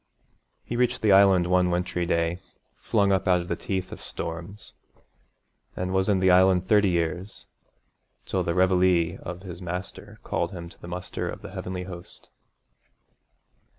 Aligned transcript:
He 0.63 0.75
reached 0.75 1.03
the 1.03 1.11
Island 1.11 1.45
one 1.45 1.69
wintry 1.69 2.07
day, 2.07 2.39
flung 2.75 3.11
up 3.11 3.27
out 3.27 3.39
of 3.41 3.49
the 3.49 3.55
teeth 3.55 3.91
of 3.91 4.01
storms, 4.01 4.73
and 5.75 5.93
was 5.93 6.09
in 6.09 6.17
the 6.17 6.31
Island 6.31 6.67
thirty 6.67 6.89
years, 6.89 7.45
till 8.25 8.41
the 8.43 8.55
reveille 8.55 9.19
of 9.21 9.43
his 9.43 9.61
Master 9.61 10.19
called 10.23 10.53
him 10.53 10.69
to 10.69 10.81
the 10.81 10.87
muster 10.87 11.29
of 11.29 11.43
the 11.43 11.51
Heavenly 11.51 11.83
host. 11.83 12.29